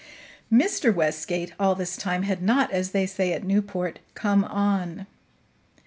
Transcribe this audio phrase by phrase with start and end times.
[0.51, 0.91] Mr.
[0.91, 5.05] Westgate all this time had not, as they said at Newport, "come on."